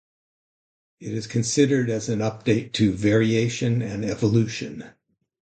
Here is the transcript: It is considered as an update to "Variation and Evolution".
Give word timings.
It 0.99 1.13
is 1.13 1.27
considered 1.27 1.91
as 1.91 2.09
an 2.09 2.21
update 2.21 2.71
to 2.73 2.91
"Variation 2.91 3.83
and 3.83 4.03
Evolution". 4.03 4.89